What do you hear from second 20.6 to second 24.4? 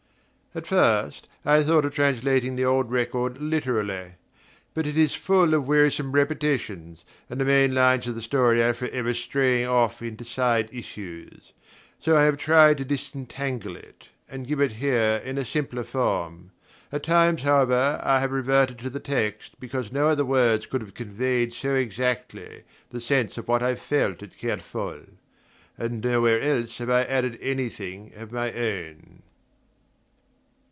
could have conveyed so exactly the sense of what I felt at